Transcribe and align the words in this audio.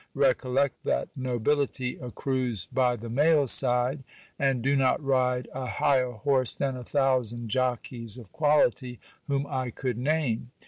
Recollect 0.15 0.83
that 0.85 1.09
nobility 1.15 1.95
accrues 1.97 2.65
by 2.65 2.95
the 2.95 3.07
male 3.07 3.45
side, 3.45 4.03
and 4.39 4.63
do 4.63 4.75
not 4.75 4.99
ride 4.99 5.47
a 5.53 5.67
higher 5.67 6.13
horse 6.13 6.55
than 6.55 6.75
a 6.75 6.83
thousand 6.83 7.49
jockeys 7.49 8.17
of 8.17 8.31
quality 8.31 8.99
whom 9.27 9.45
I 9.45 9.69
could 9.69 9.99
name. 9.99 10.49